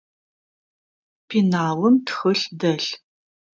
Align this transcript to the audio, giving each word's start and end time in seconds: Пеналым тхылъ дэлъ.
Пеналым 1.27 1.95
тхылъ 2.05 2.45
дэлъ. 2.59 2.89